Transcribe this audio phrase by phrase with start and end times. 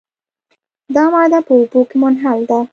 [0.95, 2.59] دا ماده په اوبو کې منحل ده.